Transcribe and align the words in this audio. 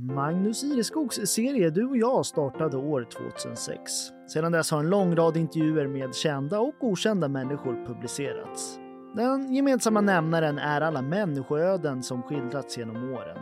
Magnus 0.00 0.64
Ireskogs 0.64 1.16
serie 1.24 1.70
Du 1.70 1.86
och 1.86 1.96
jag 1.96 2.26
startade 2.26 2.76
år 2.76 3.06
2006. 3.12 3.92
Sedan 4.28 4.52
dess 4.52 4.70
har 4.70 4.78
en 4.78 4.90
lång 4.90 5.16
rad 5.16 5.36
intervjuer 5.36 5.86
med 5.86 6.14
kända 6.14 6.60
och 6.60 6.74
okända 6.80 7.28
människor 7.28 7.86
publicerats. 7.86 8.78
Den 9.16 9.54
gemensamma 9.54 10.00
nämnaren 10.00 10.58
är 10.58 10.80
alla 10.80 11.02
människoöden 11.02 12.02
som 12.02 12.22
skildrats 12.22 12.78
genom 12.78 13.12
åren. 13.12 13.38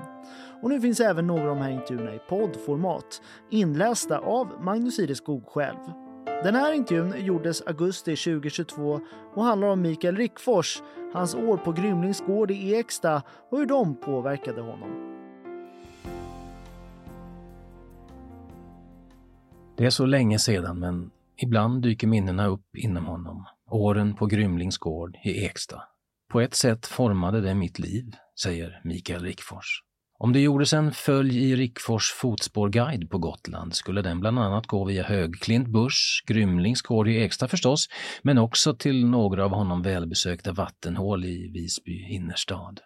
Och 0.62 0.70
nu 0.70 0.80
finns 0.80 1.00
även 1.00 1.26
några 1.26 1.50
av 1.50 1.56
de 1.56 1.58
här 1.58 1.70
intervjuerna 1.70 2.14
i 2.14 2.18
poddformat, 2.28 3.22
inlästa 3.50 4.18
av 4.18 4.48
Magnus 4.60 4.98
Ireskog 4.98 5.46
själv. 5.46 5.78
Den 6.44 6.54
här 6.54 6.72
intervjun 6.72 7.14
gjordes 7.16 7.62
augusti 7.66 8.16
2022 8.16 9.00
och 9.34 9.44
handlar 9.44 9.68
om 9.68 9.82
Mikael 9.82 10.16
Rickfors, 10.16 10.82
hans 11.12 11.34
år 11.34 11.56
på 11.56 11.72
Grymlings 11.72 12.20
gård 12.20 12.50
i 12.50 12.74
Eksta 12.74 13.22
och 13.50 13.58
hur 13.58 13.66
de 13.66 14.00
påverkade 14.00 14.60
honom. 14.60 15.05
Det 19.78 19.86
är 19.86 19.90
så 19.90 20.06
länge 20.06 20.38
sedan, 20.38 20.78
men 20.78 21.10
ibland 21.42 21.82
dyker 21.82 22.06
minnena 22.06 22.46
upp 22.46 22.76
inom 22.76 23.06
honom. 23.06 23.44
Åren 23.70 24.14
på 24.14 24.26
Grymlings 24.26 24.78
gård 24.78 25.16
i 25.24 25.44
Eksta. 25.44 25.82
På 26.30 26.40
ett 26.40 26.54
sätt 26.54 26.86
formade 26.86 27.40
det 27.40 27.54
mitt 27.54 27.78
liv, 27.78 28.14
säger 28.42 28.80
Mikael 28.84 29.22
Rickfors. 29.22 29.82
Om 30.18 30.32
det 30.32 30.40
gjordes 30.40 30.72
en 30.72 30.92
följ 30.92 31.50
i 31.50 31.56
Rickfors 31.56 32.12
fotspårguide 32.12 33.06
på 33.06 33.18
Gotland 33.18 33.74
skulle 33.74 34.02
den 34.02 34.20
bland 34.20 34.38
annat 34.38 34.66
gå 34.66 34.84
via 34.84 35.02
Högklint 35.02 35.68
Busch, 35.68 36.24
Grymlings 36.26 36.82
gård 36.82 37.08
i 37.08 37.22
Eksta 37.22 37.48
förstås, 37.48 37.88
men 38.22 38.38
också 38.38 38.74
till 38.74 39.06
några 39.06 39.44
av 39.44 39.50
honom 39.50 39.82
välbesökta 39.82 40.52
vattenhål 40.52 41.24
i 41.24 41.50
Visby 41.52 42.08
innerstad. 42.08 42.80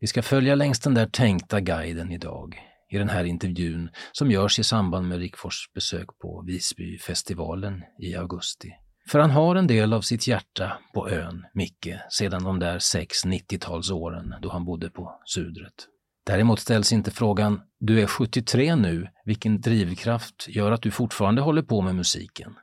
Vi 0.00 0.06
ska 0.06 0.22
följa 0.22 0.54
längs 0.54 0.80
den 0.80 0.94
där 0.94 1.06
tänkta 1.06 1.60
guiden 1.60 2.12
idag, 2.12 2.69
i 2.90 2.98
den 2.98 3.08
här 3.08 3.24
intervjun 3.24 3.90
som 4.12 4.30
görs 4.30 4.58
i 4.58 4.64
samband 4.64 5.08
med 5.08 5.18
Rickfors 5.18 5.70
besök 5.74 6.06
på 6.22 6.44
Visbyfestivalen 6.46 7.82
i 8.02 8.14
augusti. 8.14 8.68
För 9.08 9.18
han 9.18 9.30
har 9.30 9.56
en 9.56 9.66
del 9.66 9.92
av 9.92 10.00
sitt 10.00 10.26
hjärta 10.26 10.72
på 10.94 11.10
ön, 11.10 11.46
Micke, 11.54 11.94
sedan 12.10 12.44
de 12.44 12.58
där 12.58 12.78
sex 12.78 13.24
90-talsåren 13.24 14.34
då 14.42 14.50
han 14.50 14.64
bodde 14.64 14.90
på 14.90 15.20
Sudret. 15.24 15.86
Däremot 16.26 16.60
ställs 16.60 16.92
inte 16.92 17.10
frågan, 17.10 17.60
du 17.80 18.02
är 18.02 18.06
73 18.06 18.76
nu, 18.76 19.08
vilken 19.24 19.60
drivkraft 19.60 20.46
gör 20.48 20.72
att 20.72 20.82
du 20.82 20.90
fortfarande 20.90 21.42
håller 21.42 21.62
på 21.62 21.80
med 21.80 21.94
musiken? 21.94 22.54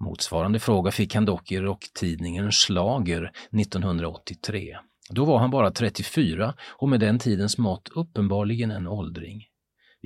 Motsvarande 0.00 0.58
fråga 0.58 0.90
fick 0.90 1.14
han 1.14 1.24
dock 1.24 1.52
i 1.52 1.60
rocktidningen 1.60 2.52
Slager 2.52 3.32
1983. 3.60 4.76
Då 5.10 5.24
var 5.24 5.38
han 5.38 5.50
bara 5.50 5.70
34 5.70 6.54
och 6.72 6.88
med 6.88 7.00
den 7.00 7.18
tidens 7.18 7.58
mått 7.58 7.88
uppenbarligen 7.94 8.70
en 8.70 8.86
åldring. 8.86 9.44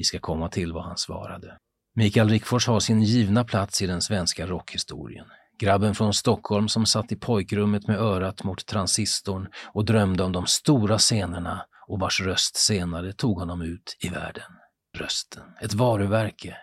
Vi 0.01 0.05
ska 0.05 0.19
komma 0.19 0.49
till 0.49 0.73
vad 0.73 0.85
han 0.85 0.97
svarade. 0.97 1.59
Mikael 1.95 2.29
Rickfors 2.29 2.67
har 2.67 2.81
sin 2.81 3.03
givna 3.03 3.45
plats 3.45 3.83
i 3.83 3.87
den 3.87 4.01
svenska 4.01 4.47
rockhistorien. 4.47 5.27
Grabben 5.59 5.95
från 5.95 6.15
Stockholm 6.15 6.69
som 6.69 6.87
satt 6.87 7.13
i 7.13 7.17
pojkrummet 7.17 7.89
med 7.89 7.99
örat 7.99 8.45
mot 8.45 8.67
transistorn 8.67 9.49
och 9.73 9.85
drömde 9.85 10.23
om 10.25 10.33
de 10.33 10.47
stora 10.47 10.99
scenerna 10.99 11.67
och 11.89 12.01
vars 12.01 12.21
röst 12.21 12.57
senare 12.57 13.13
tog 13.13 13.39
honom 13.39 13.63
ut 13.63 13.97
i 14.01 14.09
världen. 14.09 14.53
Rösten, 14.99 15.45
ett 15.61 15.75
varumärke. 15.75 16.57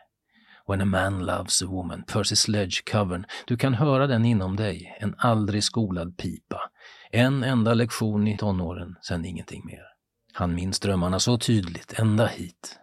When 0.68 0.82
a 0.82 0.86
man 0.86 1.26
loves 1.26 1.62
a 1.62 1.66
woman, 1.66 2.04
Percy 2.04 2.36
Sledge-covern. 2.36 3.26
Du 3.48 3.58
kan 3.58 3.74
höra 3.74 4.08
den 4.08 4.26
inom 4.26 4.56
dig, 4.56 4.98
en 5.00 5.16
aldrig 5.18 5.64
skolad 5.64 6.18
pipa. 6.18 6.62
En 7.12 7.44
enda 7.44 7.74
lektion 7.74 8.28
i 8.28 8.38
tonåren, 8.38 8.96
sen 9.02 9.26
ingenting 9.26 9.66
mer. 9.66 9.84
Han 10.34 10.56
minns 10.56 10.80
drömmarna 10.80 11.20
så 11.20 11.38
tydligt, 11.38 12.00
ända 12.00 12.28
hit. 12.28 12.80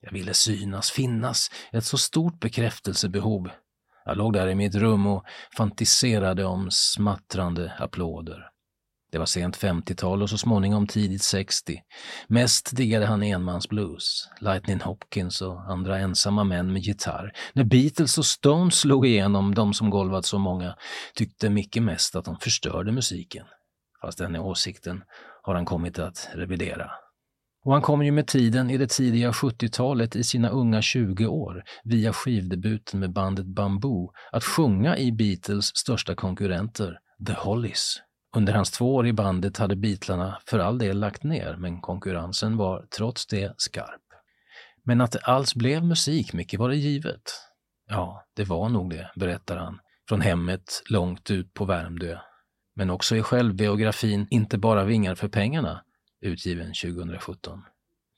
Jag 0.00 0.12
ville 0.12 0.34
synas, 0.34 0.90
finnas, 0.90 1.50
ett 1.72 1.84
så 1.84 1.98
stort 1.98 2.40
bekräftelsebehov. 2.40 3.50
Jag 4.04 4.16
låg 4.16 4.32
där 4.32 4.48
i 4.48 4.54
mitt 4.54 4.74
rum 4.74 5.06
och 5.06 5.24
fantiserade 5.56 6.44
om 6.44 6.68
smattrande 6.70 7.72
applåder. 7.78 8.50
Det 9.12 9.18
var 9.18 9.26
sent 9.26 9.58
50-tal 9.58 10.22
och 10.22 10.30
så 10.30 10.38
småningom 10.38 10.86
tidigt 10.86 11.22
60. 11.22 11.80
Mest 12.26 12.76
diggade 12.76 13.06
han 13.06 13.22
enmansblues, 13.22 14.28
Lightning 14.40 14.80
Hopkins 14.80 15.42
och 15.42 15.60
andra 15.60 15.98
ensamma 15.98 16.44
män 16.44 16.72
med 16.72 16.82
gitarr. 16.82 17.32
När 17.52 17.64
Beatles 17.64 18.18
och 18.18 18.26
Stones 18.26 18.74
slog 18.74 19.06
igenom, 19.06 19.54
de 19.54 19.74
som 19.74 19.90
golvat 19.90 20.24
så 20.24 20.38
många, 20.38 20.76
tyckte 21.14 21.50
Micke 21.50 21.76
mest 21.76 22.16
att 22.16 22.24
de 22.24 22.38
förstörde 22.38 22.92
musiken. 22.92 23.46
Fast 24.00 24.18
den 24.18 24.36
åsikten 24.36 25.02
har 25.42 25.54
han 25.54 25.64
kommit 25.64 25.98
att 25.98 26.28
revidera. 26.34 26.90
Och 27.64 27.72
han 27.72 27.82
kom 27.82 28.04
ju 28.04 28.12
med 28.12 28.26
tiden 28.26 28.70
i 28.70 28.76
det 28.76 28.90
tidiga 28.90 29.30
70-talet 29.30 30.16
i 30.16 30.24
sina 30.24 30.48
unga 30.48 30.82
20 30.82 31.26
år, 31.26 31.64
via 31.84 32.12
skivdebuten 32.12 33.00
med 33.00 33.12
bandet 33.12 33.46
Bamboo, 33.46 34.12
att 34.32 34.44
sjunga 34.44 34.96
i 34.96 35.12
Beatles 35.12 35.66
största 35.76 36.14
konkurrenter, 36.14 36.98
The 37.26 37.32
Hollies. 37.32 38.02
Under 38.36 38.52
hans 38.52 38.70
två 38.70 38.94
år 38.94 39.06
i 39.06 39.12
bandet 39.12 39.56
hade 39.56 39.76
Beatlarna 39.76 40.38
för 40.46 40.58
all 40.58 40.78
del 40.78 40.98
lagt 40.98 41.22
ner, 41.22 41.56
men 41.58 41.80
konkurrensen 41.80 42.56
var 42.56 42.86
trots 42.96 43.26
det 43.26 43.54
skarp. 43.56 44.02
Men 44.84 45.00
att 45.00 45.12
det 45.12 45.20
alls 45.20 45.54
blev 45.54 45.84
musik, 45.84 46.32
mycket 46.32 46.60
var 46.60 46.68
det 46.68 46.76
givet. 46.76 47.22
Ja, 47.88 48.24
det 48.36 48.44
var 48.44 48.68
nog 48.68 48.90
det, 48.90 49.10
berättar 49.16 49.56
han, 49.56 49.78
från 50.08 50.20
hemmet 50.20 50.82
långt 50.90 51.30
ut 51.30 51.54
på 51.54 51.64
Värmdö. 51.64 52.18
Men 52.76 52.90
också 52.90 53.16
i 53.16 53.22
självbiografin 53.22 54.26
Inte 54.30 54.58
bara 54.58 54.84
vingar 54.84 55.14
för 55.14 55.28
pengarna, 55.28 55.82
utgiven 56.20 56.66
2017. 56.66 57.62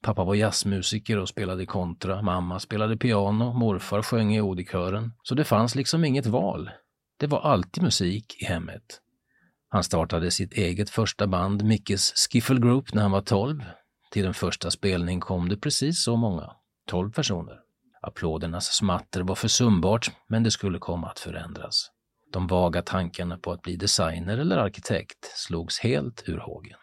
Pappa 0.03 0.25
var 0.25 0.35
jazzmusiker 0.35 1.19
och 1.19 1.29
spelade 1.29 1.67
kontra, 1.67 2.23
mamma 2.23 2.61
spelade 2.61 2.97
piano, 2.97 3.53
morfar 3.53 4.03
sjöng 4.03 4.35
i 4.35 4.41
Odikören. 4.41 5.13
Så 5.23 5.35
det 5.35 5.45
fanns 5.45 5.75
liksom 5.75 6.05
inget 6.05 6.27
val. 6.27 6.71
Det 7.19 7.27
var 7.27 7.41
alltid 7.41 7.83
musik 7.83 8.43
i 8.43 8.45
hemmet. 8.45 9.01
Han 9.69 9.85
startade 9.85 10.31
sitt 10.31 10.53
eget 10.53 10.91
första 10.91 11.27
band, 11.27 11.65
Mickes 11.65 12.13
Skiffle 12.17 12.61
Group, 12.61 12.95
när 12.95 13.03
han 13.03 13.11
var 13.11 13.21
12. 13.21 13.63
Till 14.11 14.25
den 14.25 14.35
första 14.35 14.71
spelningen 14.71 15.21
kom 15.21 15.49
det 15.49 15.57
precis 15.57 16.05
så 16.05 16.17
många, 16.17 16.53
12 16.87 17.13
personer. 17.13 17.61
Applådernas 18.03 18.73
smatter 18.73 19.21
var 19.21 19.35
försumbart, 19.35 20.11
men 20.29 20.43
det 20.43 20.51
skulle 20.51 20.79
komma 20.79 21.11
att 21.11 21.19
förändras. 21.19 21.91
De 22.33 22.47
vaga 22.47 22.83
tankarna 22.83 23.39
på 23.39 23.53
att 23.53 23.63
bli 23.63 23.77
designer 23.77 24.39
eller 24.39 24.57
arkitekt 24.57 25.33
slogs 25.35 25.81
helt 25.81 26.23
ur 26.27 26.39
hågen. 26.39 26.79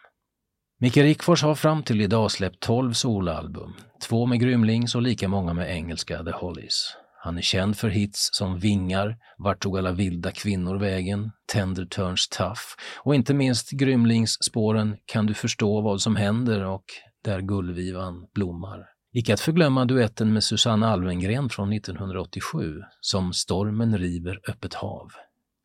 Micke 0.80 0.96
Rickfors 0.96 1.42
har 1.42 1.54
fram 1.54 1.82
till 1.82 2.00
idag 2.00 2.30
släppt 2.30 2.60
12 2.60 2.92
soloalbum, 2.92 3.74
två 4.08 4.26
med 4.26 4.40
Grymlings 4.40 4.94
och 4.94 5.02
lika 5.02 5.28
många 5.28 5.54
med 5.54 5.70
engelska 5.70 6.24
The 6.24 6.30
Hollies. 6.30 6.96
Han 7.24 7.38
är 7.38 7.42
känd 7.42 7.76
för 7.76 7.88
hits 7.88 8.28
som 8.32 8.58
Vingar, 8.58 9.16
Vart 9.38 9.62
tog 9.62 9.78
alla 9.78 9.92
vilda 9.92 10.30
kvinnor 10.30 10.76
vägen, 10.76 11.30
Tender 11.52 11.84
turns 11.84 12.28
tough 12.28 12.62
och 12.96 13.14
inte 13.14 13.34
minst 13.34 13.70
Grymlingsspåren 13.70 14.96
Kan 15.06 15.26
du 15.26 15.34
förstå 15.34 15.80
vad 15.80 16.00
som 16.00 16.16
händer 16.16 16.64
och 16.64 16.84
Där 17.24 17.40
gullvivan 17.40 18.26
blommar. 18.34 18.86
Icke 19.12 19.34
att 19.34 19.40
förglömma 19.40 19.84
duetten 19.84 20.32
med 20.32 20.44
Susanne 20.44 20.86
Alvengren 20.86 21.48
från 21.48 21.72
1987, 21.72 22.74
Som 23.00 23.32
stormen 23.32 23.98
river 23.98 24.40
öppet 24.48 24.74
hav 24.74 25.08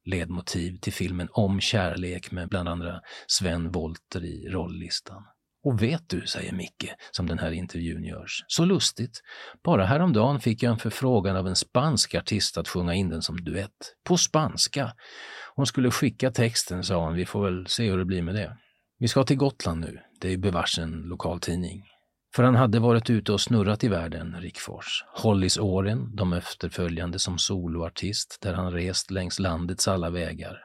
ledmotiv 0.06 0.78
till 0.80 0.94
filmen 0.94 1.28
Om 1.31 1.62
kärlek 1.62 2.31
med 2.31 2.50
bland 2.50 2.69
andra 2.69 3.02
Sven 3.28 3.72
Wollter 3.72 4.25
i 4.25 4.50
rolllistan. 4.50 5.24
Och 5.64 5.81
vet 5.81 6.09
du, 6.09 6.28
säger 6.28 6.53
Micke, 6.53 6.94
som 7.12 7.28
den 7.28 7.40
här 7.40 7.52
intervjun 7.52 8.03
görs, 8.03 8.44
så 8.47 8.66
lustigt. 8.66 9.22
Bara 9.63 9.86
häromdagen 9.86 10.40
fick 10.40 10.63
jag 10.63 10.72
en 10.72 10.80
förfrågan 10.80 11.36
av 11.36 11.47
en 11.47 11.56
spansk 11.56 12.16
artist 12.16 12.58
att 12.58 12.68
sjunga 12.68 12.94
in 12.94 13.09
den 13.09 13.22
som 13.22 13.44
duett. 13.44 13.96
På 14.03 14.18
spanska. 14.18 14.94
Hon 15.56 15.66
skulle 15.66 15.92
skicka 15.92 16.31
texten, 16.31 16.84
sa 16.84 17.06
hon. 17.06 17.13
Vi 17.13 17.25
får 17.25 17.44
väl 17.44 17.68
se 17.68 17.90
hur 17.90 17.97
det 17.97 18.06
blir 18.06 18.22
med 18.22 18.36
det. 18.36 18.58
Vi 19.00 19.08
ska 19.08 19.24
till 19.24 19.38
Gotland 19.38 19.81
nu. 19.81 20.00
Det 20.22 20.34
är 20.34 20.38
bevars 20.38 20.80
en 20.80 20.92
lokaltidning. 20.92 21.84
För 22.35 22.44
han 22.44 22.55
hade 22.55 22.79
varit 22.79 23.09
ute 23.09 23.33
och 23.33 23.41
snurrat 23.41 23.83
i 23.83 23.88
världen, 23.88 24.35
Rickfors. 24.39 25.05
Hollis-åren, 25.07 26.15
de 26.15 26.33
efterföljande 26.33 27.19
som 27.19 27.38
soloartist, 27.38 28.38
där 28.41 28.53
han 28.53 28.71
rest 28.71 29.12
längs 29.12 29.39
landets 29.39 29.88
alla 29.88 30.09
vägar. 30.09 30.57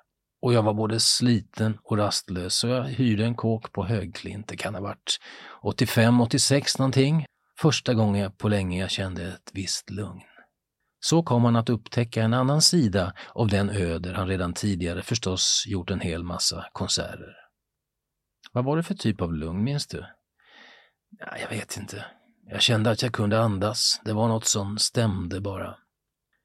Och 0.43 0.53
jag 0.53 0.62
var 0.62 0.75
både 0.75 1.00
sliten 1.00 1.79
och 1.85 1.97
rastlös 1.97 2.55
så 2.55 2.67
jag 2.67 2.85
hyrde 2.85 3.25
en 3.25 3.35
kåk 3.35 3.73
på 3.73 3.85
Högklint, 3.85 4.49
det 4.49 4.56
kan 4.56 4.75
ha 4.75 4.82
varit 4.82 5.19
85, 5.62 6.20
86 6.20 6.79
någonting. 6.79 7.26
Första 7.61 7.94
gången 7.94 8.32
på 8.32 8.49
länge 8.49 8.81
jag 8.81 8.91
kände 8.91 9.26
ett 9.26 9.50
visst 9.55 9.91
lugn. 9.91 10.21
Så 11.00 11.23
kom 11.23 11.44
han 11.44 11.56
att 11.56 11.71
upptäcka 11.71 12.23
en 12.23 12.35
annan 12.35 12.62
sida 12.62 13.12
av 13.35 13.49
den 13.49 13.71
ö 13.71 13.99
där 13.99 14.14
han 14.14 14.29
redan 14.29 14.53
tidigare 14.53 15.03
förstås 15.03 15.64
gjort 15.67 15.91
en 15.91 16.00
hel 16.00 16.25
massa 16.25 16.64
konserter. 16.73 17.37
Vad 18.53 18.64
var 18.64 18.76
det 18.76 18.82
för 18.82 18.94
typ 18.94 19.21
av 19.21 19.35
lugn, 19.35 19.64
minns 19.64 19.87
du? 19.87 20.05
Ja, 21.11 21.39
jag 21.41 21.49
vet 21.49 21.77
inte. 21.77 22.05
Jag 22.51 22.63
kände 22.63 22.91
att 22.91 23.03
jag 23.03 23.13
kunde 23.13 23.41
andas. 23.41 24.01
Det 24.05 24.13
var 24.13 24.29
något 24.29 24.45
som 24.47 24.79
stämde 24.79 25.41
bara. 25.41 25.77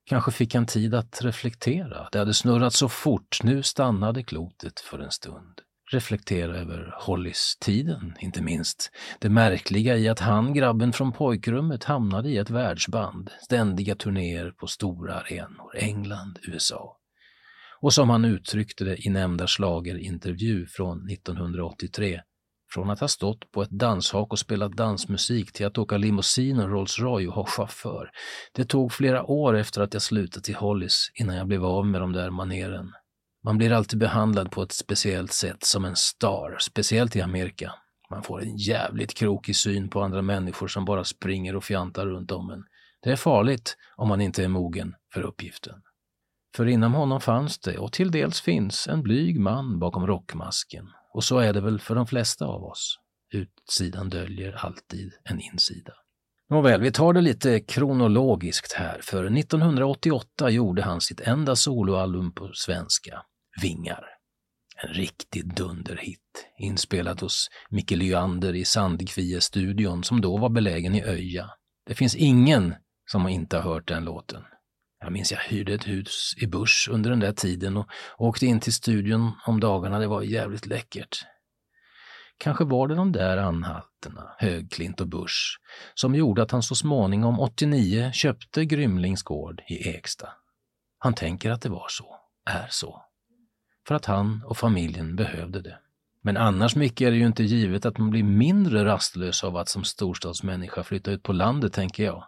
Kanske 0.05 0.31
fick 0.31 0.55
han 0.55 0.65
tid 0.65 0.95
att 0.95 1.21
reflektera. 1.21 2.07
Det 2.11 2.19
hade 2.19 2.33
snurrat 2.33 2.73
så 2.73 2.89
fort. 2.89 3.39
Nu 3.43 3.63
stannade 3.63 4.23
klotet 4.23 4.79
för 4.79 4.99
en 4.99 5.11
stund. 5.11 5.61
reflektera 5.91 6.57
över 6.57 6.95
Hollis-tiden, 6.99 8.15
inte 8.19 8.41
minst. 8.41 8.91
Det 9.19 9.29
märkliga 9.29 9.97
i 9.97 10.09
att 10.09 10.19
han, 10.19 10.53
grabben 10.53 10.93
från 10.93 11.11
pojkrummet, 11.11 11.83
hamnade 11.83 12.29
i 12.29 12.37
ett 12.37 12.49
världsband, 12.49 13.29
ständiga 13.41 13.95
turnéer 13.95 14.51
på 14.51 14.67
stora 14.67 15.13
arenor, 15.13 15.75
England, 15.75 16.39
USA. 16.43 16.97
Och 17.81 17.93
som 17.93 18.09
han 18.09 18.25
uttryckte 18.25 18.83
det 18.83 19.07
i 19.07 19.09
nämnda 19.09 19.47
slagerintervju 19.47 20.67
från 20.67 21.09
1983, 21.09 22.21
från 22.73 22.89
att 22.89 22.99
ha 22.99 23.07
stått 23.07 23.51
på 23.51 23.61
ett 23.61 23.69
danshak 23.69 24.31
och 24.31 24.39
spelat 24.39 24.71
dansmusik 24.71 25.53
till 25.53 25.65
att 25.65 25.77
åka 25.77 25.97
limousin 25.97 26.59
och 26.59 26.69
Rolls 26.69 26.99
Royce 26.99 27.27
och 27.27 27.33
ha 27.33 27.45
chaufför. 27.45 28.09
Det 28.53 28.65
tog 28.65 28.93
flera 28.93 29.23
år 29.23 29.57
efter 29.57 29.81
att 29.81 29.93
jag 29.93 30.01
slutat 30.01 30.49
i 30.49 30.53
Hollis 30.53 31.11
innan 31.15 31.35
jag 31.35 31.47
blev 31.47 31.65
av 31.65 31.85
med 31.85 32.01
de 32.01 32.11
där 32.11 32.29
maneren. 32.29 32.93
Man 33.45 33.57
blir 33.57 33.71
alltid 33.71 33.99
behandlad 33.99 34.51
på 34.51 34.61
ett 34.61 34.71
speciellt 34.71 35.33
sätt 35.33 35.63
som 35.63 35.85
en 35.85 35.95
star, 35.95 36.57
speciellt 36.59 37.15
i 37.15 37.21
Amerika. 37.21 37.73
Man 38.09 38.23
får 38.23 38.41
en 38.41 38.57
jävligt 38.57 39.13
krokig 39.13 39.55
syn 39.55 39.89
på 39.89 40.01
andra 40.01 40.21
människor 40.21 40.67
som 40.67 40.85
bara 40.85 41.03
springer 41.03 41.55
och 41.55 41.63
fjantar 41.63 42.05
runt 42.05 42.31
om 42.31 42.49
en. 42.49 42.63
Det 43.03 43.11
är 43.11 43.15
farligt 43.15 43.77
om 43.95 44.07
man 44.07 44.21
inte 44.21 44.43
är 44.43 44.47
mogen 44.47 44.95
för 45.13 45.21
uppgiften. 45.21 45.81
För 46.55 46.65
inom 46.65 46.93
honom 46.93 47.21
fanns 47.21 47.59
det, 47.59 47.77
och 47.77 47.93
till 47.93 48.11
dels 48.11 48.41
finns, 48.41 48.87
en 48.87 49.03
blyg 49.03 49.39
man 49.39 49.79
bakom 49.79 50.07
rockmasken. 50.07 50.89
Och 51.13 51.23
så 51.23 51.39
är 51.39 51.53
det 51.53 51.61
väl 51.61 51.79
för 51.79 51.95
de 51.95 52.07
flesta 52.07 52.45
av 52.45 52.63
oss. 52.63 52.99
Utsidan 53.33 54.09
döljer 54.09 54.53
alltid 54.53 55.13
en 55.23 55.39
insida. 55.39 55.93
Nåväl, 56.49 56.81
vi 56.81 56.91
tar 56.91 57.13
det 57.13 57.21
lite 57.21 57.59
kronologiskt 57.59 58.73
här, 58.73 58.99
för 59.03 59.37
1988 59.37 60.49
gjorde 60.49 60.83
han 60.83 61.01
sitt 61.01 61.21
enda 61.21 61.55
soloalbum 61.55 62.33
på 62.33 62.51
svenska, 62.53 63.21
Vingar. 63.61 64.05
En 64.83 64.93
riktig 64.93 65.55
dunderhit, 65.55 66.47
inspelad 66.59 67.21
hos 67.21 67.49
Micke 67.69 67.91
Lyander 67.91 68.55
i 68.55 68.65
Sandkvie-studion 68.65 70.03
som 70.03 70.21
då 70.21 70.37
var 70.37 70.49
belägen 70.49 70.95
i 70.95 71.03
Öja. 71.03 71.49
Det 71.85 71.95
finns 71.95 72.15
ingen 72.15 72.75
som 73.11 73.27
inte 73.27 73.57
har 73.57 73.63
hört 73.63 73.87
den 73.87 74.05
låten. 74.05 74.43
Jag 75.03 75.11
minns 75.11 75.31
jag 75.31 75.39
hyrde 75.39 75.73
ett 75.73 75.87
hus 75.87 76.33
i 76.37 76.47
Busch 76.47 76.89
under 76.91 77.09
den 77.09 77.19
där 77.19 77.31
tiden 77.31 77.77
och 77.77 77.87
åkte 78.17 78.45
in 78.45 78.59
till 78.59 78.73
studion 78.73 79.31
om 79.45 79.59
dagarna. 79.59 79.99
Det 79.99 80.07
var 80.07 80.21
jävligt 80.21 80.65
läckert. 80.65 81.25
Kanske 82.37 82.63
var 82.63 82.87
det 82.87 82.95
de 82.95 83.11
där 83.11 83.37
anhalterna, 83.37 84.35
Högklint 84.37 85.01
och 85.01 85.07
Busch, 85.07 85.59
som 85.93 86.15
gjorde 86.15 86.43
att 86.43 86.51
han 86.51 86.63
så 86.63 86.75
småningom 86.75 87.39
89 87.39 88.11
köpte 88.11 88.65
Grymlings 88.65 89.23
gård 89.23 89.61
i 89.67 89.89
Eksta. 89.89 90.29
Han 90.99 91.13
tänker 91.13 91.51
att 91.51 91.61
det 91.61 91.69
var 91.69 91.87
så, 91.89 92.15
är 92.45 92.67
så. 92.69 93.05
För 93.87 93.95
att 93.95 94.05
han 94.05 94.43
och 94.45 94.57
familjen 94.57 95.15
behövde 95.15 95.61
det. 95.61 95.77
Men 96.21 96.37
annars 96.37 96.75
mycket 96.75 97.07
är 97.07 97.11
det 97.11 97.17
ju 97.17 97.25
inte 97.25 97.43
givet 97.43 97.85
att 97.85 97.97
man 97.97 98.09
blir 98.09 98.23
mindre 98.23 98.85
rastlös 98.85 99.43
av 99.43 99.57
att 99.57 99.69
som 99.69 99.83
storstadsmänniska 99.83 100.83
flytta 100.83 101.11
ut 101.11 101.23
på 101.23 101.33
landet, 101.33 101.73
tänker 101.73 102.03
jag. 102.03 102.23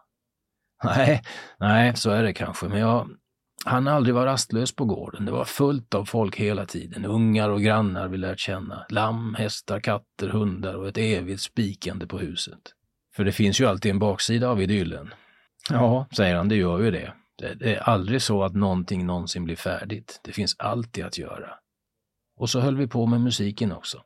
Nej, 0.83 1.22
nej, 1.60 1.95
så 1.95 2.10
är 2.12 2.24
det 2.24 2.33
kanske, 2.33 2.68
men 2.68 2.80
jag 2.80 3.10
han 3.68 3.88
aldrig 3.88 4.16
var 4.16 4.25
rastlös 4.25 4.75
på 4.75 4.86
gården. 4.86 5.25
Det 5.25 5.31
var 5.31 5.45
fullt 5.45 5.94
av 5.94 6.06
folk 6.06 6.36
hela 6.36 6.66
tiden. 6.66 7.06
Ungar 7.06 7.50
och 7.50 7.62
grannar 7.62 8.07
vi 8.07 8.18
lärt 8.18 8.39
känna. 8.39 8.86
Lamm, 8.89 9.36
hästar, 9.38 9.80
katter, 9.80 10.27
hundar 10.30 10.74
och 10.74 10.88
ett 10.88 10.98
evigt 10.98 11.42
spikande 11.42 12.07
på 12.07 12.18
huset. 12.18 12.60
För 13.16 13.25
det 13.25 13.31
finns 13.31 13.62
ju 13.62 13.66
alltid 13.66 13.92
en 13.92 14.00
baksida 14.00 14.50
av 14.50 14.62
idyllen. 14.62 15.13
Ja, 15.69 16.07
säger 16.16 16.36
han, 16.36 16.50
det 16.50 16.56
gör 16.56 16.80
ju 16.80 16.92
det. 16.92 17.13
Det 17.38 17.75
är 17.75 17.80
aldrig 17.80 18.22
så 18.22 18.44
att 18.44 18.54
någonting 18.54 19.06
någonsin 19.06 19.44
blir 19.44 19.56
färdigt. 19.56 20.19
Det 20.24 20.31
finns 20.31 20.56
alltid 20.60 21.06
att 21.06 21.18
göra. 21.18 21.50
Och 22.38 22.50
så 22.50 22.60
höll 22.60 22.77
vi 22.77 22.88
på 22.88 23.06
med 23.06 23.22
musiken 23.22 23.72
också. 23.72 24.01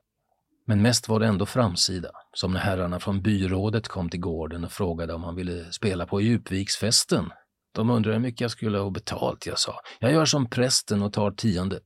Men 0.69 0.81
mest 0.81 1.09
var 1.09 1.19
det 1.19 1.27
ändå 1.27 1.45
framsida, 1.45 2.11
som 2.33 2.53
när 2.53 2.59
herrarna 2.59 2.99
från 2.99 3.21
byrådet 3.21 3.87
kom 3.87 4.09
till 4.09 4.19
gården 4.19 4.63
och 4.63 4.71
frågade 4.71 5.13
om 5.13 5.23
han 5.23 5.35
ville 5.35 5.71
spela 5.71 6.05
på 6.05 6.21
Djupviksfesten. 6.21 7.31
De 7.75 7.89
undrade 7.89 8.15
hur 8.15 8.21
mycket 8.21 8.41
jag 8.41 8.51
skulle 8.51 8.77
ha 8.77 8.89
betalt. 8.89 9.45
Jag 9.45 9.59
sa, 9.59 9.79
jag 9.99 10.11
gör 10.11 10.25
som 10.25 10.49
prästen 10.49 11.01
och 11.01 11.13
tar 11.13 11.31
tiondet. 11.31 11.83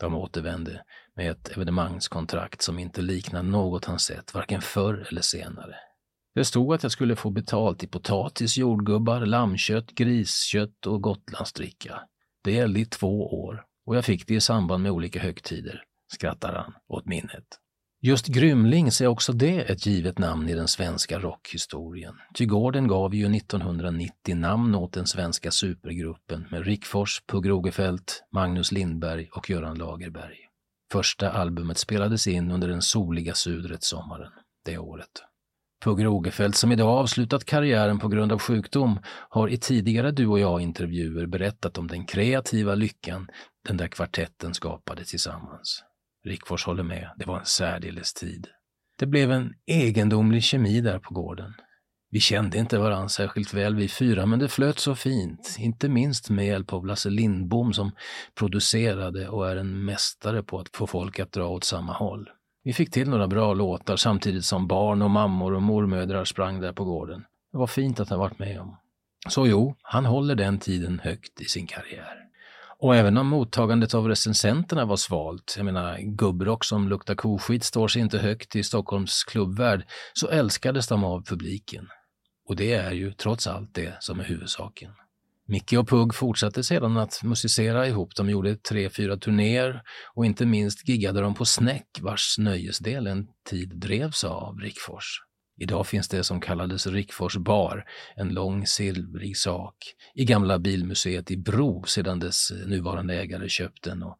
De 0.00 0.14
återvände 0.14 0.82
med 1.16 1.30
ett 1.30 1.56
evenemangskontrakt 1.56 2.62
som 2.62 2.78
inte 2.78 3.02
liknade 3.02 3.48
något 3.48 3.84
han 3.84 3.98
sett, 3.98 4.34
varken 4.34 4.60
förr 4.60 5.06
eller 5.10 5.22
senare. 5.22 5.74
Det 6.34 6.44
stod 6.44 6.74
att 6.74 6.82
jag 6.82 6.92
skulle 6.92 7.16
få 7.16 7.30
betalt 7.30 7.84
i 7.84 7.86
potatis, 7.86 8.56
jordgubbar, 8.56 9.20
lammkött, 9.20 9.90
griskött 9.90 10.86
och 10.86 11.02
gotlandsdricka. 11.02 12.00
Det 12.44 12.52
gällde 12.52 12.80
i 12.80 12.84
två 12.84 13.44
år 13.44 13.64
och 13.86 13.96
jag 13.96 14.04
fick 14.04 14.26
det 14.26 14.34
i 14.34 14.40
samband 14.40 14.82
med 14.82 14.92
olika 14.92 15.20
högtider, 15.20 15.82
skrattar 16.12 16.54
han 16.54 16.74
åt 16.88 17.06
minnet. 17.06 17.46
Just 18.02 18.26
Grymlings 18.26 19.00
är 19.00 19.06
också 19.06 19.32
det 19.32 19.70
ett 19.70 19.86
givet 19.86 20.18
namn 20.18 20.48
i 20.48 20.54
den 20.54 20.68
svenska 20.68 21.18
rockhistorien. 21.18 22.14
Ty 22.34 22.46
gården 22.46 22.88
gav 22.88 23.14
ju 23.14 23.36
1990 23.36 24.36
namn 24.36 24.74
åt 24.74 24.92
den 24.92 25.06
svenska 25.06 25.50
supergruppen 25.50 26.46
med 26.50 26.64
Rickfors, 26.64 27.22
Pugh 27.26 27.48
Rogefeldt, 27.48 28.24
Magnus 28.32 28.72
Lindberg 28.72 29.28
och 29.32 29.50
Göran 29.50 29.78
Lagerberg. 29.78 30.36
Första 30.92 31.30
albumet 31.30 31.78
spelades 31.78 32.26
in 32.26 32.50
under 32.50 32.68
den 32.68 32.82
soliga 32.82 33.34
Sudret-sommaren 33.34 34.32
det 34.64 34.78
året. 34.78 35.22
Pugh 35.84 36.02
Rogefeldt, 36.02 36.56
som 36.56 36.72
idag 36.72 36.88
avslutat 36.88 37.44
karriären 37.44 37.98
på 37.98 38.08
grund 38.08 38.32
av 38.32 38.38
sjukdom, 38.38 38.98
har 39.28 39.48
i 39.48 39.56
tidigare 39.56 40.10
Du 40.10 40.26
och 40.26 40.40
jag-intervjuer 40.40 41.26
berättat 41.26 41.78
om 41.78 41.88
den 41.88 42.06
kreativa 42.06 42.74
lyckan 42.74 43.28
den 43.68 43.76
där 43.76 43.88
kvartetten 43.88 44.54
skapade 44.54 45.04
tillsammans. 45.04 45.82
Rickfors 46.26 46.66
håller 46.66 46.82
med, 46.82 47.10
det 47.16 47.26
var 47.26 47.38
en 47.38 47.44
särdeles 47.44 48.12
tid. 48.12 48.46
Det 48.98 49.06
blev 49.06 49.32
en 49.32 49.54
egendomlig 49.66 50.42
kemi 50.42 50.80
där 50.80 50.98
på 50.98 51.14
gården. 51.14 51.54
Vi 52.10 52.20
kände 52.20 52.58
inte 52.58 52.78
varann 52.78 53.08
särskilt 53.08 53.54
väl 53.54 53.76
vi 53.76 53.88
fyra, 53.88 54.26
men 54.26 54.38
det 54.38 54.48
flöt 54.48 54.78
så 54.78 54.94
fint, 54.94 55.56
inte 55.58 55.88
minst 55.88 56.30
med 56.30 56.46
hjälp 56.46 56.72
av 56.72 56.86
Lasse 56.86 57.10
Lindbom 57.10 57.72
som 57.72 57.90
producerade 58.34 59.28
och 59.28 59.50
är 59.50 59.56
en 59.56 59.84
mästare 59.84 60.42
på 60.42 60.58
att 60.58 60.76
få 60.76 60.86
folk 60.86 61.18
att 61.18 61.32
dra 61.32 61.48
åt 61.48 61.64
samma 61.64 61.92
håll. 61.92 62.30
Vi 62.64 62.72
fick 62.72 62.90
till 62.90 63.10
några 63.10 63.28
bra 63.28 63.54
låtar 63.54 63.96
samtidigt 63.96 64.44
som 64.44 64.66
barn 64.66 65.02
och 65.02 65.10
mammor 65.10 65.54
och 65.54 65.62
mormödrar 65.62 66.24
sprang 66.24 66.60
där 66.60 66.72
på 66.72 66.84
gården. 66.84 67.24
Det 67.52 67.58
var 67.58 67.66
fint 67.66 68.00
att 68.00 68.10
ha 68.10 68.16
varit 68.16 68.38
med 68.38 68.60
om. 68.60 68.76
Så 69.28 69.46
jo, 69.46 69.76
han 69.82 70.04
håller 70.04 70.34
den 70.34 70.58
tiden 70.58 71.00
högt 71.04 71.40
i 71.40 71.44
sin 71.44 71.66
karriär. 71.66 72.25
Och 72.78 72.96
även 72.96 73.16
om 73.16 73.26
mottagandet 73.26 73.94
av 73.94 74.08
recensenterna 74.08 74.84
var 74.84 74.96
svalt, 74.96 75.54
jag 75.56 75.64
menar 75.64 75.98
gubbrock 75.98 76.64
som 76.64 76.88
luktar 76.88 77.14
koskit 77.14 77.64
står 77.64 77.88
sig 77.88 78.02
inte 78.02 78.18
högt 78.18 78.56
i 78.56 78.62
Stockholms 78.62 79.24
klubbvärld, 79.24 79.86
så 80.12 80.28
älskades 80.28 80.88
de 80.88 81.04
av 81.04 81.24
publiken. 81.24 81.88
Och 82.48 82.56
det 82.56 82.72
är 82.72 82.92
ju 82.92 83.12
trots 83.12 83.46
allt 83.46 83.74
det 83.74 83.96
som 84.00 84.20
är 84.20 84.24
huvudsaken. 84.24 84.90
Micke 85.48 85.72
och 85.72 85.88
Pugg 85.88 86.14
fortsatte 86.14 86.62
sedan 86.62 86.96
att 86.96 87.22
musicera 87.22 87.86
ihop. 87.86 88.16
De 88.16 88.30
gjorde 88.30 88.56
tre, 88.56 88.90
fyra 88.90 89.16
turnéer 89.16 89.82
och 90.14 90.26
inte 90.26 90.46
minst 90.46 90.88
giggade 90.88 91.20
de 91.20 91.34
på 91.34 91.44
Snäck 91.44 91.98
vars 92.00 92.38
nöjesdel 92.38 93.06
en 93.06 93.26
tid 93.50 93.76
drevs 93.76 94.24
av 94.24 94.58
Rickfors. 94.58 95.25
Idag 95.56 95.86
finns 95.86 96.08
det 96.08 96.24
som 96.24 96.40
kallades 96.40 96.86
Rickfors 96.86 97.36
bar, 97.36 97.84
en 98.16 98.28
lång 98.28 98.66
silvrig 98.66 99.36
sak, 99.36 99.76
i 100.14 100.24
gamla 100.24 100.58
bilmuseet 100.58 101.30
i 101.30 101.36
Bro 101.36 101.84
sedan 101.84 102.18
dess 102.18 102.50
nuvarande 102.66 103.14
ägare 103.14 103.48
köpt 103.48 103.84
den 103.84 104.02
och 104.02 104.18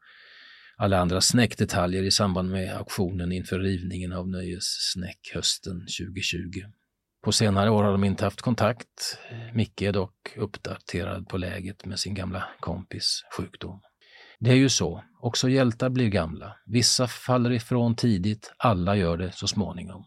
alla 0.77 0.99
andra 0.99 1.21
snäckdetaljer 1.21 2.03
i 2.03 2.11
samband 2.11 2.51
med 2.51 2.77
auktionen 2.77 3.33
inför 3.33 3.59
rivningen 3.59 4.13
av 4.13 4.29
Nöjessnäck 4.29 5.31
hösten 5.35 5.81
2020. 5.81 6.63
På 7.25 7.33
senare 7.33 7.71
år 7.71 7.83
har 7.83 7.93
de 7.93 8.05
inte 8.05 8.25
haft 8.25 8.41
kontakt. 8.41 9.19
Micke 9.55 9.83
är 9.83 9.93
dock 9.93 10.37
uppdaterad 10.37 11.29
på 11.29 11.39
läget 11.39 11.85
med 11.85 11.99
sin 11.99 12.15
gamla 12.15 12.45
kompis 12.61 13.23
sjukdom. 13.37 13.81
Det 14.39 14.51
är 14.51 14.55
ju 14.55 14.69
så, 14.69 15.05
också 15.21 15.49
hjältar 15.49 15.91
blir 15.91 16.09
gamla. 16.09 16.57
Vissa 16.67 17.07
faller 17.07 17.53
ifrån 17.53 17.97
tidigt, 17.97 18.53
alla 18.57 18.97
gör 18.97 19.17
det 19.17 19.33
så 19.33 19.47
småningom. 19.47 20.05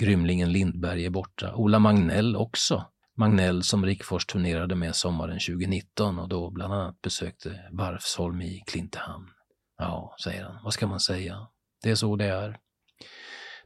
Grymlingen 0.00 0.52
Lindberg 0.52 1.06
är 1.06 1.10
borta. 1.10 1.54
Ola 1.54 1.78
Magnell 1.78 2.36
också. 2.36 2.84
Magnell 3.16 3.62
som 3.62 3.86
Rickfors 3.86 4.26
turnerade 4.26 4.74
med 4.74 4.94
sommaren 4.94 5.38
2019 5.38 6.18
och 6.18 6.28
då 6.28 6.50
bland 6.50 6.74
annat 6.74 7.02
besökte 7.02 7.60
Varfsholm 7.72 8.42
i 8.42 8.62
Klintehamn. 8.66 9.28
Ja, 9.78 10.16
säger 10.24 10.44
han, 10.44 10.58
vad 10.64 10.72
ska 10.72 10.86
man 10.86 11.00
säga? 11.00 11.46
Det 11.82 11.90
är 11.90 11.94
så 11.94 12.16
det 12.16 12.24
är. 12.24 12.58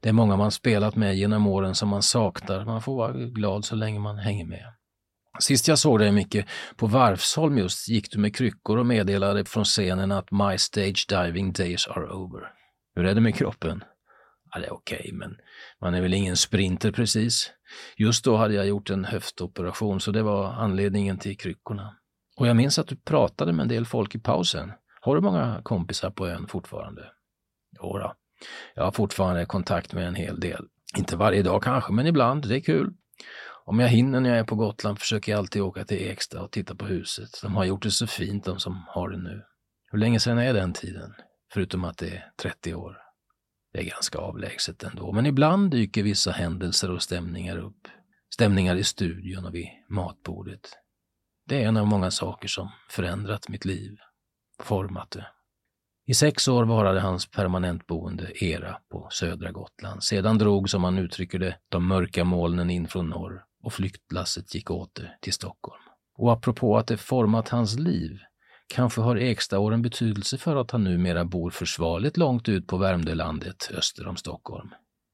Det 0.00 0.08
är 0.08 0.12
många 0.12 0.36
man 0.36 0.50
spelat 0.50 0.96
med 0.96 1.16
genom 1.16 1.46
åren 1.46 1.74
som 1.74 1.88
man 1.88 2.02
saknar. 2.02 2.64
Man 2.64 2.82
får 2.82 2.96
vara 2.96 3.12
glad 3.12 3.64
så 3.64 3.76
länge 3.76 3.98
man 3.98 4.18
hänger 4.18 4.46
med. 4.46 4.74
Sist 5.40 5.68
jag 5.68 5.78
såg 5.78 5.98
dig 5.98 6.12
Micke, 6.12 6.44
på 6.76 6.86
Varfsholm 6.86 7.58
just, 7.58 7.88
gick 7.88 8.12
du 8.12 8.18
med 8.18 8.36
kryckor 8.36 8.78
och 8.78 8.86
meddelade 8.86 9.44
från 9.44 9.64
scenen 9.64 10.12
att 10.12 10.30
My 10.30 10.58
stage 10.58 11.06
diving 11.08 11.52
days 11.52 11.86
are 11.86 12.08
over. 12.12 12.52
Hur 12.94 13.06
är 13.06 13.14
det 13.14 13.20
med 13.20 13.34
kroppen? 13.34 13.84
Ja, 14.52 14.60
det 14.60 14.66
är 14.66 14.72
okej, 14.72 14.98
okay, 14.98 15.12
men 15.12 15.36
man 15.80 15.94
är 15.94 16.00
väl 16.00 16.14
ingen 16.14 16.36
sprinter 16.36 16.92
precis. 16.92 17.52
Just 17.96 18.24
då 18.24 18.36
hade 18.36 18.54
jag 18.54 18.66
gjort 18.66 18.90
en 18.90 19.04
höftoperation, 19.04 20.00
så 20.00 20.10
det 20.10 20.22
var 20.22 20.52
anledningen 20.52 21.18
till 21.18 21.38
kryckorna. 21.38 21.96
Och 22.36 22.46
jag 22.46 22.56
minns 22.56 22.78
att 22.78 22.88
du 22.88 22.96
pratade 22.96 23.52
med 23.52 23.62
en 23.62 23.68
del 23.68 23.86
folk 23.86 24.14
i 24.14 24.18
pausen. 24.18 24.72
Har 25.00 25.14
du 25.14 25.20
många 25.20 25.60
kompisar 25.62 26.10
på 26.10 26.28
ön 26.28 26.46
fortfarande? 26.48 27.02
Jodå, 27.82 28.14
Jag 28.74 28.84
har 28.84 28.92
fortfarande 28.92 29.46
kontakt 29.46 29.92
med 29.92 30.08
en 30.08 30.14
hel 30.14 30.40
del. 30.40 30.64
Inte 30.96 31.16
varje 31.16 31.42
dag 31.42 31.62
kanske, 31.62 31.92
men 31.92 32.06
ibland. 32.06 32.48
Det 32.48 32.56
är 32.56 32.60
kul. 32.60 32.92
Om 33.64 33.80
jag 33.80 33.88
hinner 33.88 34.20
när 34.20 34.30
jag 34.30 34.38
är 34.38 34.44
på 34.44 34.54
Gotland 34.54 34.98
försöker 34.98 35.32
jag 35.32 35.38
alltid 35.38 35.62
åka 35.62 35.84
till 35.84 36.10
Eksta 36.10 36.42
och 36.42 36.50
titta 36.50 36.74
på 36.74 36.84
huset. 36.84 37.28
De 37.42 37.56
har 37.56 37.64
gjort 37.64 37.82
det 37.82 37.90
så 37.90 38.06
fint, 38.06 38.44
de 38.44 38.58
som 38.58 38.84
har 38.88 39.08
det 39.08 39.18
nu. 39.18 39.42
Hur 39.90 39.98
länge 39.98 40.20
sedan 40.20 40.38
är 40.38 40.54
den 40.54 40.72
tiden? 40.72 41.14
Förutom 41.52 41.84
att 41.84 41.98
det 41.98 42.08
är 42.08 42.30
30 42.42 42.74
år. 42.74 43.07
Det 43.72 43.78
är 43.78 43.84
ganska 43.84 44.18
avlägset 44.18 44.82
ändå, 44.82 45.12
men 45.12 45.26
ibland 45.26 45.70
dyker 45.70 46.02
vissa 46.02 46.30
händelser 46.30 46.90
och 46.90 47.02
stämningar 47.02 47.58
upp. 47.58 47.88
Stämningar 48.34 48.76
i 48.76 48.84
studion 48.84 49.44
och 49.46 49.54
vid 49.54 49.68
matbordet. 49.88 50.78
Det 51.46 51.62
är 51.62 51.68
en 51.68 51.76
av 51.76 51.86
många 51.86 52.10
saker 52.10 52.48
som 52.48 52.70
förändrat 52.90 53.48
mitt 53.48 53.64
liv, 53.64 53.96
format 54.62 55.10
det. 55.10 55.26
I 56.06 56.14
sex 56.14 56.48
år 56.48 56.64
varade 56.64 57.00
hans 57.00 57.26
permanentboende 57.26 58.44
Era 58.44 58.80
på 58.90 59.08
södra 59.10 59.52
Gotland. 59.52 60.04
Sedan 60.04 60.38
drog, 60.38 60.70
som 60.70 60.84
han 60.84 60.98
uttrycker 60.98 61.38
det, 61.38 61.56
de 61.68 61.86
mörka 61.86 62.24
molnen 62.24 62.70
in 62.70 62.88
från 62.88 63.08
norr 63.08 63.44
och 63.62 63.72
flyktlasset 63.72 64.54
gick 64.54 64.70
åter 64.70 65.16
till 65.20 65.32
Stockholm. 65.32 65.82
Och 66.14 66.32
apropå 66.32 66.78
att 66.78 66.86
det 66.86 66.96
format 66.96 67.48
hans 67.48 67.78
liv, 67.78 68.18
kanske 68.68 69.00
har 69.00 69.16
Ekstaåren 69.16 69.82
betydelse 69.82 70.38
för 70.38 70.56
att 70.56 70.70
han 70.70 70.84
numera 70.84 71.24
bor 71.24 71.50
försvarligt 71.50 72.16
långt 72.16 72.48
ut 72.48 72.66
på 72.66 72.76
Värmdölandet 72.76 73.70
öster 73.74 74.08
om 74.08 74.16
Stockholm. 74.16 74.70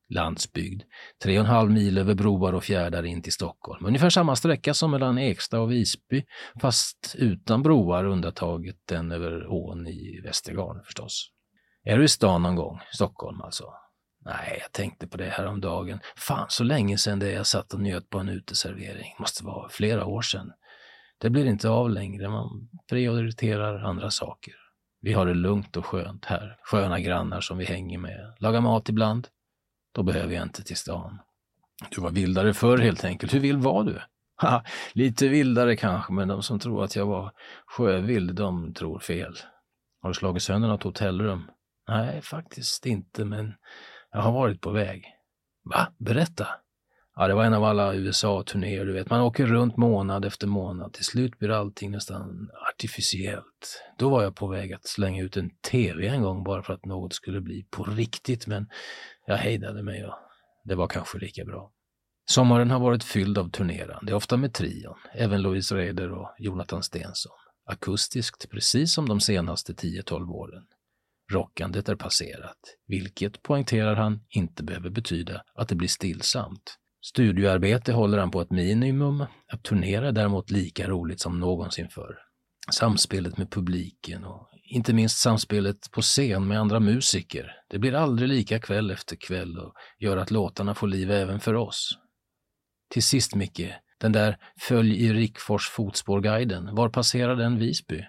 Landsbygd, 0.08 0.82
tre 1.22 1.38
och 1.38 1.44
en 1.44 1.50
halv 1.50 1.70
mil 1.70 1.98
över 1.98 2.14
broar 2.14 2.52
och 2.52 2.64
fjärdar 2.64 3.02
in 3.02 3.22
till 3.22 3.32
Stockholm. 3.32 3.86
Ungefär 3.86 4.10
samma 4.10 4.36
sträcka 4.36 4.74
som 4.74 4.90
mellan 4.90 5.18
Eksta 5.18 5.60
och 5.60 5.72
Visby, 5.72 6.24
fast 6.60 7.14
utan 7.18 7.62
broar 7.62 8.04
undantaget 8.04 8.76
den 8.88 9.12
över 9.12 9.46
ån 9.46 9.86
i 9.86 10.20
Västergarn 10.24 10.82
förstås. 10.84 11.30
Är 11.84 11.98
du 11.98 12.04
i 12.04 12.08
stan 12.08 12.42
någon 12.42 12.56
gång? 12.56 12.80
Stockholm 12.92 13.40
alltså? 13.40 13.64
Nej, 14.24 14.58
jag 14.60 14.72
tänkte 14.72 15.06
på 15.06 15.16
det 15.16 15.30
här 15.30 15.46
om 15.46 15.60
dagen. 15.60 15.98
Fan, 16.16 16.46
så 16.48 16.64
länge 16.64 16.98
sedan 16.98 17.18
det 17.18 17.30
jag 17.30 17.46
satt 17.46 17.72
och 17.72 17.80
njöt 17.80 18.10
på 18.10 18.18
en 18.18 18.28
uteservering. 18.28 19.14
Måste 19.18 19.44
vara 19.44 19.68
flera 19.68 20.06
år 20.06 20.22
sedan. 20.22 20.52
Det 21.18 21.30
blir 21.30 21.46
inte 21.46 21.68
av 21.68 21.90
längre. 21.90 22.28
Man 22.28 22.68
prioriterar 22.88 23.84
andra 23.84 24.10
saker. 24.10 24.54
Vi 25.00 25.12
har 25.12 25.26
det 25.26 25.34
lugnt 25.34 25.76
och 25.76 25.86
skönt 25.86 26.24
här. 26.24 26.56
Sköna 26.62 27.00
grannar 27.00 27.40
som 27.40 27.58
vi 27.58 27.64
hänger 27.64 27.98
med. 27.98 28.36
Lagar 28.38 28.60
mat 28.60 28.88
ibland. 28.88 29.28
Då 29.94 30.02
behöver 30.02 30.34
jag 30.34 30.42
inte 30.42 30.62
till 30.62 30.76
stan. 30.76 31.18
Du 31.90 32.00
var 32.00 32.10
vildare 32.10 32.54
förr 32.54 32.78
helt 32.78 33.04
enkelt. 33.04 33.34
Hur 33.34 33.40
vild 33.40 33.62
var 33.62 33.84
du? 33.84 34.00
Ha, 34.42 34.64
lite 34.92 35.28
vildare 35.28 35.76
kanske, 35.76 36.12
men 36.12 36.28
de 36.28 36.42
som 36.42 36.58
tror 36.58 36.84
att 36.84 36.96
jag 36.96 37.06
var 37.06 37.32
sjövild, 37.66 38.34
de 38.34 38.74
tror 38.74 38.98
fel. 38.98 39.34
Har 40.00 40.10
du 40.10 40.14
slagit 40.14 40.42
sönder 40.42 40.68
något 40.68 40.82
hotellrum? 40.82 41.50
Nej, 41.88 42.22
faktiskt 42.22 42.86
inte, 42.86 43.24
men 43.24 43.54
jag 44.12 44.20
har 44.20 44.32
varit 44.32 44.60
på 44.60 44.70
väg. 44.70 45.04
Va? 45.64 45.86
Berätta. 45.98 46.48
Ja, 47.16 47.28
det 47.28 47.34
var 47.34 47.44
en 47.44 47.54
av 47.54 47.64
alla 47.64 47.94
USA-turnéer, 47.94 48.84
du 48.84 48.92
vet. 48.92 49.10
Man 49.10 49.20
åker 49.20 49.46
runt 49.46 49.76
månad 49.76 50.24
efter 50.24 50.46
månad. 50.46 50.92
Till 50.92 51.04
slut 51.04 51.38
blir 51.38 51.50
allting 51.50 51.90
nästan 51.90 52.50
artificiellt. 52.72 53.82
Då 53.98 54.10
var 54.10 54.22
jag 54.22 54.36
på 54.36 54.46
väg 54.46 54.72
att 54.72 54.86
slänga 54.86 55.22
ut 55.22 55.36
en 55.36 55.50
TV 55.70 56.06
en 56.06 56.22
gång 56.22 56.44
bara 56.44 56.62
för 56.62 56.72
att 56.72 56.84
något 56.84 57.14
skulle 57.14 57.40
bli 57.40 57.66
på 57.70 57.84
riktigt, 57.84 58.46
men 58.46 58.68
jag 59.26 59.36
hejdade 59.36 59.82
mig 59.82 60.06
och 60.06 60.14
det 60.64 60.74
var 60.74 60.86
kanske 60.86 61.18
lika 61.18 61.44
bra. 61.44 61.70
Sommaren 62.26 62.70
har 62.70 62.80
varit 62.80 63.04
fylld 63.04 63.38
av 63.38 63.50
turnerande, 63.50 64.14
ofta 64.14 64.36
med 64.36 64.54
trion, 64.54 64.98
även 65.12 65.42
Louise 65.42 65.74
Reder 65.74 66.12
och 66.12 66.34
Jonathan 66.38 66.82
Stensson. 66.82 67.32
Akustiskt, 67.66 68.50
precis 68.50 68.94
som 68.94 69.08
de 69.08 69.20
senaste 69.20 69.72
10-12 69.72 70.30
åren. 70.30 70.62
Rockandet 71.32 71.88
är 71.88 71.96
passerat, 71.96 72.58
vilket, 72.86 73.42
poängterar 73.42 73.94
han, 73.94 74.20
inte 74.28 74.62
behöver 74.62 74.90
betyda 74.90 75.42
att 75.54 75.68
det 75.68 75.74
blir 75.74 75.88
stillsamt. 75.88 76.78
Studioarbete 77.04 77.92
håller 77.92 78.18
han 78.18 78.30
på 78.30 78.40
ett 78.40 78.50
minimum, 78.50 79.24
att 79.48 79.62
turnera 79.62 80.08
är 80.08 80.12
däremot 80.12 80.50
lika 80.50 80.88
roligt 80.88 81.20
som 81.20 81.40
någonsin 81.40 81.88
förr. 81.88 82.18
Samspelet 82.70 83.38
med 83.38 83.50
publiken 83.50 84.24
och 84.24 84.48
inte 84.62 84.92
minst 84.92 85.18
samspelet 85.18 85.90
på 85.90 86.02
scen 86.02 86.48
med 86.48 86.60
andra 86.60 86.80
musiker. 86.80 87.56
Det 87.68 87.78
blir 87.78 87.94
aldrig 87.94 88.28
lika 88.28 88.58
kväll 88.58 88.90
efter 88.90 89.16
kväll 89.16 89.58
och 89.58 89.74
gör 89.98 90.16
att 90.16 90.30
låtarna 90.30 90.74
får 90.74 90.88
liv 90.88 91.10
även 91.10 91.40
för 91.40 91.54
oss. 91.54 91.98
Till 92.90 93.02
sist 93.02 93.34
Micke, 93.34 93.72
den 93.98 94.12
där 94.12 94.38
Följ 94.60 95.04
i 95.04 95.12
Rickfors 95.12 95.68
fotspårguiden, 95.68 96.74
var 96.74 96.88
passerar 96.88 97.36
den 97.36 97.58
Visby? 97.58 98.04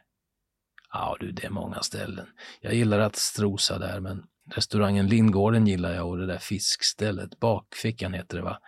Ja 0.91 1.17
du, 1.19 1.31
det 1.31 1.45
är 1.45 1.49
många 1.49 1.81
ställen. 1.81 2.27
Jag 2.61 2.73
gillar 2.73 2.99
att 2.99 3.15
strosa 3.15 3.79
där, 3.79 3.99
men 3.99 4.23
restaurangen 4.51 5.07
Lindgården 5.07 5.67
gillar 5.67 5.93
jag 5.93 6.07
och 6.07 6.17
det 6.17 6.25
där 6.25 6.37
fiskstället, 6.37 7.39
Bakfickan 7.39 8.13
heter 8.13 8.37
det 8.37 8.43
va? 8.43 8.59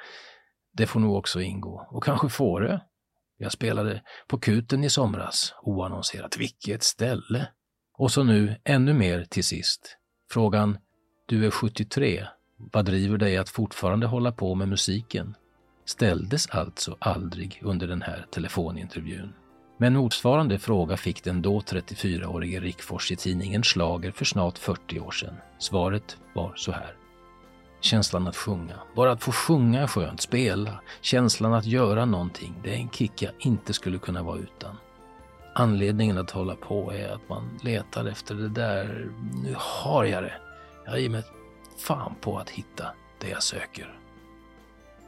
Det 0.73 0.87
får 0.87 0.99
nog 0.99 1.15
också 1.15 1.41
ingå. 1.41 1.87
Och 1.91 2.03
kanske 2.03 2.29
Fårö? 2.29 2.79
Jag 3.37 3.51
spelade 3.51 4.01
på 4.27 4.39
Kuten 4.39 4.83
i 4.83 4.89
somras, 4.89 5.53
oannonserat. 5.61 6.37
Vilket 6.37 6.83
ställe! 6.83 7.47
Och 7.97 8.11
så 8.11 8.23
nu 8.23 8.55
ännu 8.63 8.93
mer 8.93 9.23
till 9.23 9.43
sist. 9.43 9.97
Frågan, 10.31 10.77
du 11.27 11.45
är 11.45 11.51
73, 11.51 12.27
vad 12.57 12.85
driver 12.85 13.17
dig 13.17 13.37
att 13.37 13.49
fortfarande 13.49 14.07
hålla 14.07 14.31
på 14.31 14.55
med 14.55 14.67
musiken? 14.67 15.35
Ställdes 15.85 16.49
alltså 16.49 16.97
aldrig 16.99 17.59
under 17.63 17.87
den 17.87 18.01
här 18.01 18.25
telefonintervjun. 18.31 19.33
Men 19.77 19.93
motsvarande 19.93 20.59
fråga 20.59 20.97
fick 20.97 21.23
den 21.23 21.41
då 21.41 21.59
34-årige 21.59 22.59
Rickfors 22.59 23.11
i 23.11 23.15
tidningen 23.15 23.63
Slager 23.63 24.11
för 24.11 24.25
snart 24.25 24.57
40 24.57 24.99
år 24.99 25.11
sedan. 25.11 25.35
Svaret 25.59 26.17
var 26.33 26.53
så 26.55 26.71
här. 26.71 26.95
Känslan 27.81 28.27
att 28.27 28.35
sjunga, 28.35 28.75
bara 28.95 29.11
att 29.11 29.23
få 29.23 29.31
sjunga 29.31 29.81
är 29.81 29.87
skönt, 29.87 30.21
spela, 30.21 30.81
känslan 31.01 31.53
att 31.53 31.65
göra 31.65 32.05
någonting, 32.05 32.53
det 32.63 32.69
är 32.69 32.77
en 32.77 32.89
kick 32.89 33.21
jag 33.21 33.31
inte 33.39 33.73
skulle 33.73 33.97
kunna 33.97 34.23
vara 34.23 34.37
utan. 34.37 34.77
Anledningen 35.55 36.17
att 36.17 36.31
hålla 36.31 36.55
på 36.55 36.93
är 36.93 37.09
att 37.09 37.29
man 37.29 37.59
letar 37.61 38.05
efter 38.05 38.35
det 38.35 38.49
där, 38.49 39.11
nu 39.43 39.55
har 39.57 40.05
jag 40.05 40.23
det. 40.23 40.33
Jag 40.85 40.99
ger 40.99 41.09
mig 41.09 41.23
fan 41.77 42.15
på 42.21 42.37
att 42.37 42.49
hitta 42.49 42.85
det 43.19 43.29
jag 43.29 43.43
söker. 43.43 43.99